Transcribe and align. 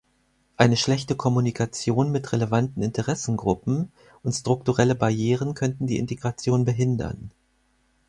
Eine 0.57 0.77
schlechte 0.77 1.15
Kommunikation 1.15 2.11
mit 2.11 2.31
relevanten 2.33 2.81
Interessengruppen 2.81 3.91
und 4.23 4.33
strukturelle 4.33 4.95
Barrieren 4.95 5.53
könnten 5.53 5.85
die 5.85 5.99
Integration 5.99 6.65
behindern. 6.65 7.29